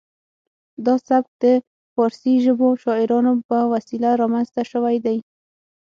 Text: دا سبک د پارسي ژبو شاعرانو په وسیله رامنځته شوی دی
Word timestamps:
دا 0.85 0.95
سبک 1.07 1.31
د 1.43 1.45
پارسي 1.95 2.33
ژبو 2.45 2.67
شاعرانو 2.83 3.33
په 3.49 3.57
وسیله 3.73 4.09
رامنځته 4.21 4.61
شوی 4.71 4.97
دی 5.05 5.17